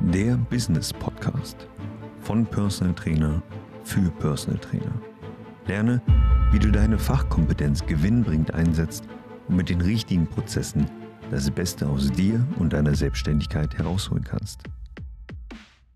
[0.00, 1.68] der Business Podcast
[2.20, 3.42] von Personal Trainer
[3.84, 5.00] für Personal Trainer.
[5.66, 6.02] Lerne,
[6.52, 9.04] wie du deine Fachkompetenz gewinnbringend einsetzt
[9.46, 10.90] und mit den richtigen Prozessen
[11.30, 14.60] das Beste aus dir und deiner Selbstständigkeit herausholen kannst.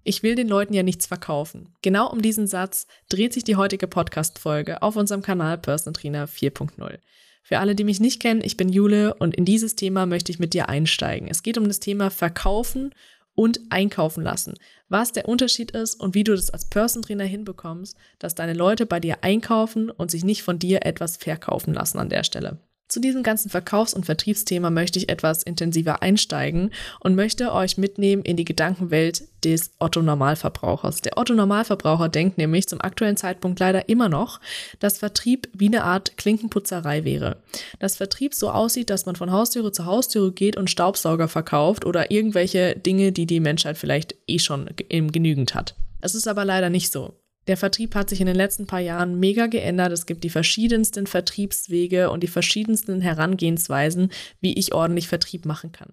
[0.05, 1.71] Ich will den Leuten ja nichts verkaufen.
[1.81, 6.99] Genau um diesen Satz dreht sich die heutige Podcast-Folge auf unserem Kanal Personal Trainer 4.0.
[7.47, 10.39] Für alle, die mich nicht kennen, ich bin Jule und in dieses Thema möchte ich
[10.39, 11.29] mit dir einsteigen.
[11.29, 12.95] Es geht um das Thema Verkaufen
[13.35, 14.55] und einkaufen lassen.
[14.89, 18.87] Was der Unterschied ist und wie du das als Person Trainer hinbekommst, dass deine Leute
[18.87, 22.59] bei dir einkaufen und sich nicht von dir etwas verkaufen lassen an der Stelle.
[22.95, 28.23] Zu diesem ganzen Verkaufs- und Vertriebsthema möchte ich etwas intensiver einsteigen und möchte euch mitnehmen
[28.23, 31.01] in die Gedankenwelt des Otto-Normalverbrauchers.
[31.01, 34.39] Der Otto-Normalverbraucher denkt nämlich zum aktuellen Zeitpunkt leider immer noch,
[34.79, 37.39] dass Vertrieb wie eine Art Klinkenputzerei wäre.
[37.81, 42.13] Dass Vertrieb so aussieht, dass man von Haustüre zu Haustüre geht und Staubsauger verkauft oder
[42.13, 45.75] irgendwelche Dinge, die die Menschheit vielleicht eh schon genügend hat.
[46.01, 47.13] Es ist aber leider nicht so.
[47.47, 49.93] Der Vertrieb hat sich in den letzten paar Jahren mega geändert.
[49.93, 55.93] Es gibt die verschiedensten Vertriebswege und die verschiedensten Herangehensweisen, wie ich ordentlich Vertrieb machen kann.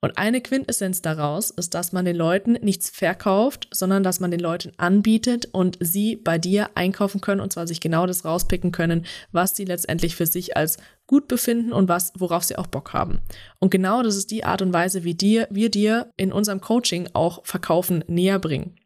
[0.00, 4.38] Und eine Quintessenz daraus ist, dass man den Leuten nichts verkauft, sondern dass man den
[4.38, 9.06] Leuten anbietet und sie bei dir einkaufen können und zwar sich genau das rauspicken können,
[9.32, 10.76] was sie letztendlich für sich als
[11.08, 13.18] gut befinden und was, worauf sie auch Bock haben.
[13.58, 17.08] Und genau das ist die Art und Weise, wie dir, wir dir in unserem Coaching
[17.14, 18.76] auch Verkaufen näher bringen.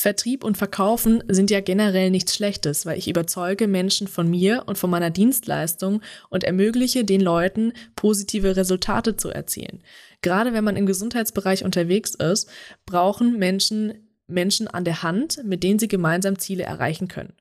[0.00, 4.78] Vertrieb und Verkaufen sind ja generell nichts Schlechtes, weil ich überzeuge Menschen von mir und
[4.78, 9.82] von meiner Dienstleistung und ermögliche den Leuten positive Resultate zu erzielen.
[10.22, 12.48] Gerade wenn man im Gesundheitsbereich unterwegs ist,
[12.86, 17.34] brauchen Menschen Menschen an der Hand, mit denen sie gemeinsam Ziele erreichen können.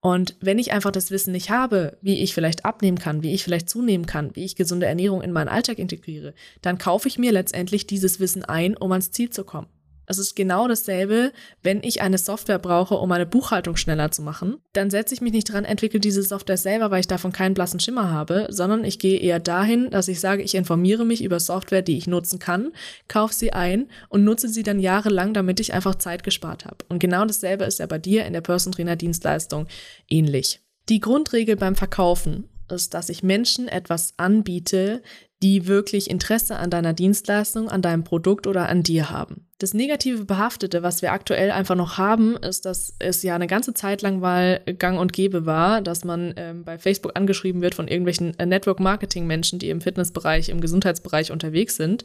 [0.00, 3.42] Und wenn ich einfach das Wissen nicht habe, wie ich vielleicht abnehmen kann, wie ich
[3.42, 7.32] vielleicht zunehmen kann, wie ich gesunde Ernährung in meinen Alltag integriere, dann kaufe ich mir
[7.32, 9.66] letztendlich dieses Wissen ein, um ans Ziel zu kommen.
[10.08, 14.56] Es ist genau dasselbe, wenn ich eine Software brauche, um meine Buchhaltung schneller zu machen.
[14.72, 17.78] Dann setze ich mich nicht dran, entwickle diese Software selber, weil ich davon keinen blassen
[17.78, 21.82] Schimmer habe, sondern ich gehe eher dahin, dass ich sage, ich informiere mich über Software,
[21.82, 22.72] die ich nutzen kann,
[23.06, 26.78] kaufe sie ein und nutze sie dann jahrelang, damit ich einfach Zeit gespart habe.
[26.88, 29.66] Und genau dasselbe ist ja bei dir in der Person Trainer Dienstleistung
[30.08, 30.60] ähnlich.
[30.88, 35.02] Die Grundregel beim Verkaufen ist, dass ich Menschen etwas anbiete,
[35.42, 39.46] die wirklich Interesse an deiner Dienstleistung, an deinem Produkt oder an dir haben.
[39.58, 43.74] Das negative Behaftete, was wir aktuell einfach noch haben, ist, dass es ja eine ganze
[43.74, 47.88] Zeit lang mal gang und gäbe war, dass man ähm, bei Facebook angeschrieben wird von
[47.88, 52.04] irgendwelchen äh, Network-Marketing-Menschen, die im Fitnessbereich, im Gesundheitsbereich unterwegs sind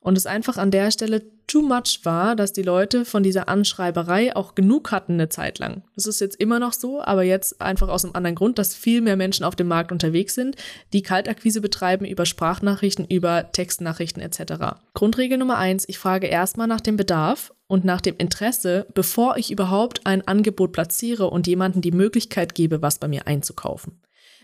[0.00, 4.34] und es einfach an der Stelle too much war, dass die Leute von dieser Anschreiberei
[4.36, 5.82] auch genug hatten eine Zeit lang.
[5.96, 9.00] Das ist jetzt immer noch so, aber jetzt einfach aus einem anderen Grund, dass viel
[9.00, 10.56] mehr Menschen auf dem Markt unterwegs sind,
[10.92, 14.76] die Kaltakquise betreiben über Sprachnachrichten, über Textnachrichten etc.
[14.94, 19.50] Grundregel Nummer eins, ich frage erstmal nach dem Bedarf und nach dem Interesse, bevor ich
[19.50, 23.99] überhaupt ein Angebot platziere und jemanden die Möglichkeit gebe, was bei mir einzukaufen.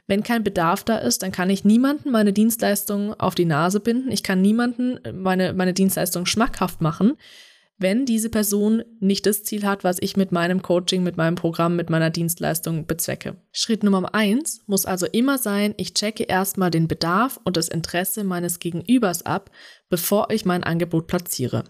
[0.06, 4.10] Wenn kein Bedarf da ist, dann kann ich niemanden meine Dienstleistung auf die Nase binden.
[4.12, 7.16] Ich kann niemanden meine, meine Dienstleistung schmackhaft machen,
[7.78, 11.76] wenn diese Person nicht das Ziel hat, was ich mit meinem Coaching, mit meinem Programm,
[11.76, 13.36] mit meiner Dienstleistung bezwecke.
[13.52, 18.24] Schritt Nummer eins muss also immer sein, ich checke erstmal den Bedarf und das Interesse
[18.24, 19.50] meines Gegenübers ab,
[19.90, 21.64] bevor ich mein Angebot platziere.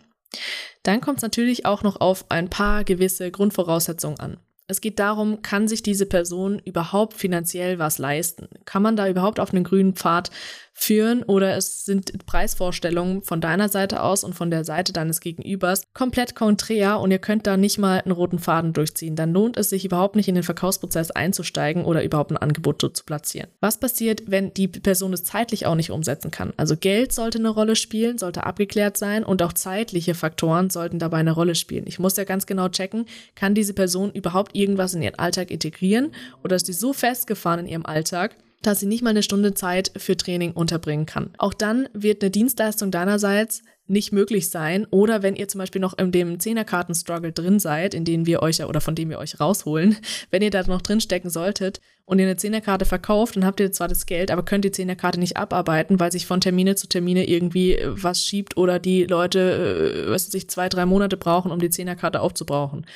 [0.83, 4.37] Dann kommt es natürlich auch noch auf ein paar gewisse Grundvoraussetzungen an.
[4.69, 8.49] Es geht darum, kann sich diese Person überhaupt finanziell was leisten?
[8.65, 10.31] Kann man da überhaupt auf einen grünen Pfad
[10.79, 15.83] führen oder es sind Preisvorstellungen von deiner Seite aus und von der Seite deines Gegenübers
[15.95, 19.17] komplett konträr und ihr könnt da nicht mal einen roten Faden durchziehen.
[19.17, 23.05] Dann lohnt es sich überhaupt nicht in den Verkaufsprozess einzusteigen oder überhaupt ein Angebot zu
[23.05, 23.49] platzieren.
[23.61, 26.53] Was passiert, wenn die Person es zeitlich auch nicht umsetzen kann?
[26.59, 31.19] Also Geld sollte eine Rolle spielen, sollte abgeklärt sein und auch zeitliche Faktoren sollten dabei
[31.19, 31.87] eine Rolle spielen.
[31.87, 36.13] Ich muss ja ganz genau checken, kann diese Person überhaupt irgendwas in ihren Alltag integrieren
[36.45, 39.93] oder ist die so festgefahren in ihrem Alltag, dass sie nicht mal eine Stunde Zeit
[39.97, 41.31] für Training unterbringen kann.
[41.39, 44.87] Auch dann wird eine Dienstleistung deinerseits nicht möglich sein.
[44.91, 48.59] Oder wenn ihr zum Beispiel noch in dem Zehnerkarten-Struggle drin seid, in den wir euch
[48.59, 49.97] ja oder von dem wir euch rausholen,
[50.31, 53.73] wenn ihr da noch drin stecken solltet und ihr eine Zehnerkarte verkauft, dann habt ihr
[53.73, 57.29] zwar das Geld, aber könnt die Zehnerkarte nicht abarbeiten, weil sich von Termine zu Termine
[57.29, 61.61] irgendwie äh, was schiebt oder die Leute, äh, was sich zwei, drei Monate brauchen, um
[61.61, 62.87] die Zehnerkarte aufzubrauchen.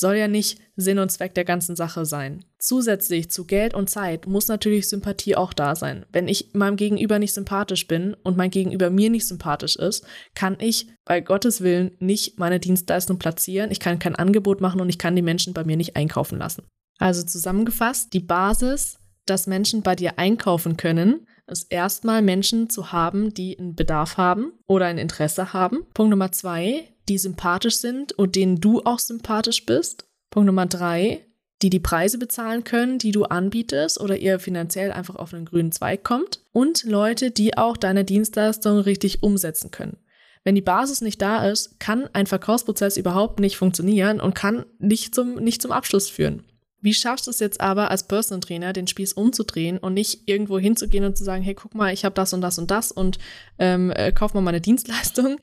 [0.00, 2.42] Soll ja nicht Sinn und Zweck der ganzen Sache sein.
[2.58, 6.06] Zusätzlich zu Geld und Zeit muss natürlich Sympathie auch da sein.
[6.10, 10.56] Wenn ich meinem Gegenüber nicht sympathisch bin und mein Gegenüber mir nicht sympathisch ist, kann
[10.58, 14.96] ich bei Gottes Willen nicht meine Dienstleistung platzieren, ich kann kein Angebot machen und ich
[14.96, 16.62] kann die Menschen bei mir nicht einkaufen lassen.
[16.98, 23.34] Also zusammengefasst, die Basis, dass Menschen bei dir einkaufen können, ist erstmal Menschen zu haben,
[23.34, 25.80] die einen Bedarf haben oder ein Interesse haben.
[25.92, 30.06] Punkt Nummer zwei, die sympathisch sind und denen du auch sympathisch bist.
[30.30, 31.26] Punkt Nummer drei,
[31.60, 35.72] die die Preise bezahlen können, die du anbietest oder ihr finanziell einfach auf einen grünen
[35.72, 36.40] Zweig kommt.
[36.52, 39.98] Und Leute, die auch deine Dienstleistung richtig umsetzen können.
[40.44, 45.14] Wenn die Basis nicht da ist, kann ein Verkaufsprozess überhaupt nicht funktionieren und kann nicht
[45.14, 46.44] zum, nicht zum Abschluss führen.
[46.80, 50.58] Wie schaffst du es jetzt aber als Personal Trainer, den Spieß umzudrehen und nicht irgendwo
[50.58, 53.18] hinzugehen und zu sagen, hey, guck mal, ich habe das und das und das und
[53.58, 55.38] ähm, äh, kauf mal meine Dienstleistung,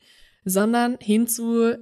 [0.48, 1.74] sondern hinzu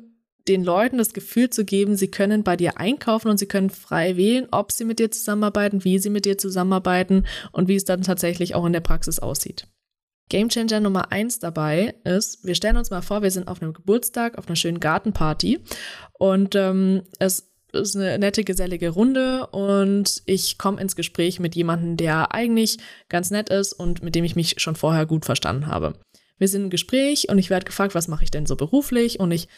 [0.48, 4.16] den Leuten das Gefühl zu geben, sie können bei dir einkaufen und sie können frei
[4.16, 8.02] wählen, ob sie mit dir zusammenarbeiten, wie sie mit dir zusammenarbeiten und wie es dann
[8.02, 9.66] tatsächlich auch in der Praxis aussieht.
[10.28, 14.38] Gamechanger Nummer eins dabei ist, wir stellen uns mal vor, wir sind auf einem Geburtstag,
[14.38, 15.60] auf einer schönen Gartenparty
[16.18, 21.96] und ähm, es ist eine nette, gesellige Runde und ich komme ins Gespräch mit jemandem,
[21.96, 22.78] der eigentlich
[23.08, 25.94] ganz nett ist und mit dem ich mich schon vorher gut verstanden habe.
[26.38, 29.30] Wir sind im Gespräch und ich werde gefragt, was mache ich denn so beruflich und
[29.30, 29.48] ich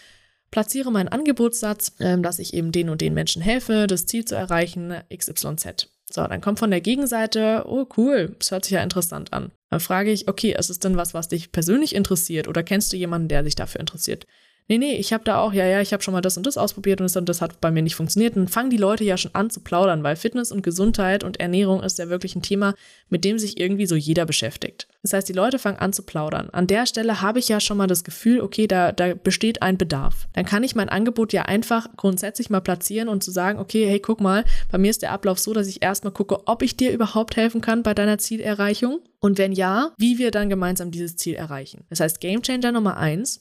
[0.51, 4.35] platziere meinen Angebotssatz, ähm, dass ich eben den und den Menschen helfe, das Ziel zu
[4.35, 5.91] erreichen, XYZ.
[6.11, 9.53] So, dann kommt von der Gegenseite, oh cool, das hört sich ja interessant an.
[9.71, 12.97] Dann frage ich, okay, ist es denn was, was dich persönlich interessiert oder kennst du
[12.97, 14.27] jemanden, der sich dafür interessiert?
[14.69, 16.59] Nee, nee, ich habe da auch, ja, ja, ich habe schon mal das und das
[16.59, 18.37] ausprobiert und das, und das hat bei mir nicht funktioniert.
[18.37, 21.41] Und dann fangen die Leute ja schon an zu plaudern, weil Fitness und Gesundheit und
[21.41, 22.75] Ernährung ist ja wirklich ein Thema,
[23.09, 24.87] mit dem sich irgendwie so jeder beschäftigt.
[25.03, 26.51] Das heißt, die Leute fangen an zu plaudern.
[26.51, 29.79] An der Stelle habe ich ja schon mal das Gefühl, okay, da, da besteht ein
[29.79, 30.29] Bedarf.
[30.35, 34.01] Dann kann ich mein Angebot ja einfach grundsätzlich mal platzieren und zu sagen, okay, hey,
[34.01, 36.93] guck mal, bei mir ist der Ablauf so, dass ich erstmal gucke, ob ich dir
[36.93, 39.01] überhaupt helfen kann bei deiner Zielerreichung.
[39.21, 41.85] Und wenn ja, wie wir dann gemeinsam dieses Ziel erreichen.
[41.91, 43.41] Das heißt, Gamechanger Nummer eins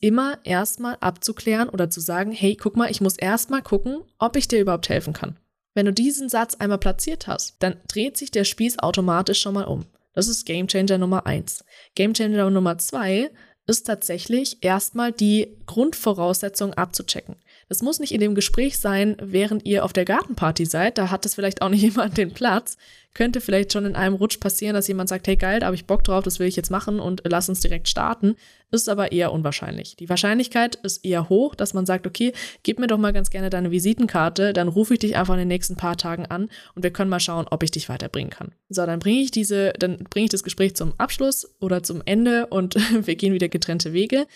[0.00, 4.48] immer erstmal abzuklären oder zu sagen, hey, guck mal, ich muss erstmal gucken, ob ich
[4.48, 5.38] dir überhaupt helfen kann.
[5.74, 9.64] Wenn du diesen Satz einmal platziert hast, dann dreht sich der Spieß automatisch schon mal
[9.64, 9.86] um.
[10.12, 11.64] Das ist Gamechanger Nummer eins.
[11.94, 13.30] Gamechanger Nummer zwei
[13.66, 17.36] ist tatsächlich erstmal die Grundvoraussetzung abzuchecken.
[17.72, 20.98] Das muss nicht in dem Gespräch sein, während ihr auf der Gartenparty seid.
[20.98, 22.76] Da hat es vielleicht auch nicht jemand den Platz.
[23.14, 25.86] Könnte vielleicht schon in einem Rutsch passieren, dass jemand sagt, hey geil, da habe ich
[25.86, 28.36] Bock drauf, das will ich jetzt machen und lass uns direkt starten.
[28.70, 29.96] Ist aber eher unwahrscheinlich.
[29.96, 33.48] Die Wahrscheinlichkeit ist eher hoch, dass man sagt, okay, gib mir doch mal ganz gerne
[33.48, 36.90] deine Visitenkarte, dann rufe ich dich einfach in den nächsten paar Tagen an und wir
[36.90, 38.52] können mal schauen, ob ich dich weiterbringen kann.
[38.68, 42.48] So, dann bringe ich diese, dann bringe ich das Gespräch zum Abschluss oder zum Ende
[42.48, 42.74] und
[43.06, 44.26] wir gehen wieder getrennte Wege.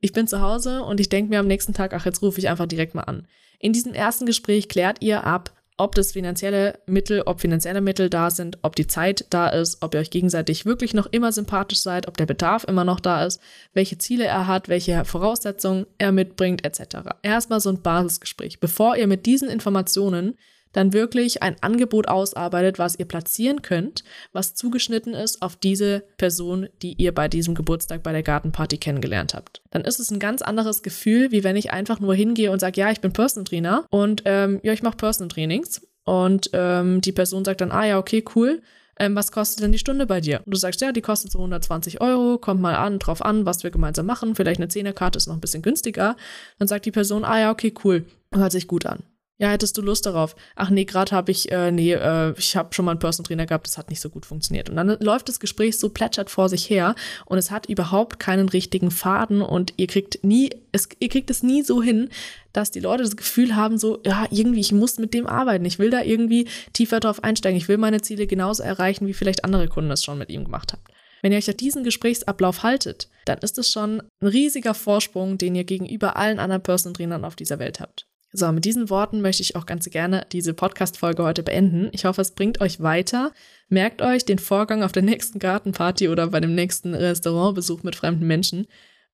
[0.00, 2.48] Ich bin zu Hause und ich denke mir am nächsten Tag, ach, jetzt rufe ich
[2.48, 3.26] einfach direkt mal an.
[3.58, 8.30] In diesem ersten Gespräch klärt ihr ab, ob das finanzielle Mittel, ob finanzielle Mittel da
[8.30, 12.08] sind, ob die Zeit da ist, ob ihr euch gegenseitig wirklich noch immer sympathisch seid,
[12.08, 13.40] ob der Bedarf immer noch da ist,
[13.74, 16.96] welche Ziele er hat, welche Voraussetzungen er mitbringt, etc.
[17.22, 20.38] Erstmal so ein Basisgespräch, bevor ihr mit diesen Informationen
[20.76, 26.68] dann wirklich ein Angebot ausarbeitet, was ihr platzieren könnt, was zugeschnitten ist auf diese Person,
[26.82, 29.62] die ihr bei diesem Geburtstag bei der Gartenparty kennengelernt habt.
[29.70, 32.80] Dann ist es ein ganz anderes Gefühl, wie wenn ich einfach nur hingehe und sage,
[32.80, 35.80] ja, ich bin Personal Trainer und ähm, ja, ich mache Personal Trainings.
[36.04, 38.62] Und ähm, die Person sagt dann, ah ja, okay, cool.
[38.98, 40.40] Ähm, was kostet denn die Stunde bei dir?
[40.44, 43.64] Und du sagst, ja, die kostet so 120 Euro, kommt mal an, drauf an, was
[43.64, 44.34] wir gemeinsam machen.
[44.34, 46.16] Vielleicht eine Zehnerkarte ist noch ein bisschen günstiger.
[46.58, 48.06] Dann sagt die Person, ah ja, okay, cool.
[48.32, 49.02] Hört sich gut an.
[49.38, 50.34] Ja, hättest du Lust darauf?
[50.54, 53.44] Ach nee, gerade habe ich, äh, nee, äh, ich habe schon mal einen Personal Trainer
[53.44, 54.70] gehabt, das hat nicht so gut funktioniert.
[54.70, 56.94] Und dann läuft das Gespräch so plätschert vor sich her
[57.26, 61.42] und es hat überhaupt keinen richtigen Faden und ihr kriegt nie, es, ihr kriegt es
[61.42, 62.08] nie so hin,
[62.54, 65.78] dass die Leute das Gefühl haben, so, ja, irgendwie, ich muss mit dem arbeiten, ich
[65.78, 69.68] will da irgendwie tiefer drauf einsteigen, ich will meine Ziele genauso erreichen, wie vielleicht andere
[69.68, 70.82] Kunden es schon mit ihm gemacht haben.
[71.20, 75.54] Wenn ihr euch auf diesen Gesprächsablauf haltet, dann ist es schon ein riesiger Vorsprung, den
[75.54, 78.06] ihr gegenüber allen anderen Personal Trainern auf dieser Welt habt.
[78.38, 81.88] So, mit diesen Worten möchte ich auch ganz gerne diese Podcast-Folge heute beenden.
[81.92, 83.32] Ich hoffe, es bringt euch weiter.
[83.70, 88.26] Merkt euch den Vorgang auf der nächsten Gartenparty oder bei dem nächsten Restaurantbesuch mit fremden
[88.26, 88.66] Menschen.